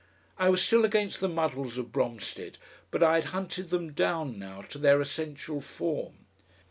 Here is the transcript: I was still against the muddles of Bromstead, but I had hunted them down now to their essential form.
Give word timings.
I 0.39 0.49
was 0.49 0.63
still 0.63 0.83
against 0.83 1.19
the 1.19 1.29
muddles 1.29 1.77
of 1.77 1.91
Bromstead, 1.91 2.57
but 2.89 3.03
I 3.03 3.13
had 3.19 3.25
hunted 3.25 3.69
them 3.69 3.91
down 3.91 4.39
now 4.39 4.63
to 4.63 4.79
their 4.79 4.99
essential 4.99 5.61
form. 5.61 6.25